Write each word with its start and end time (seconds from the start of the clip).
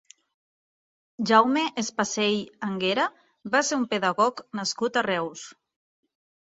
Jaume 1.31 1.65
Espasell 1.83 2.39
Anguera 2.69 3.07
va 3.57 3.65
ser 3.71 3.81
un 3.83 3.87
pedagog 3.95 4.45
nascut 4.63 5.03
a 5.03 5.07
Reus. 5.13 5.51